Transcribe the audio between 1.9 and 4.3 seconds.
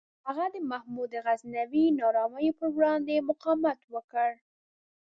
نارامیو پر وړاندې مقاومت وکړ.